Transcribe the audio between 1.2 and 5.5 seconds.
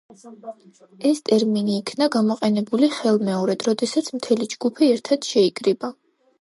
ტერმინი იქნა გამოყენებული ხელმეორედ, როდესაც მთელი ჯგუფი ერთად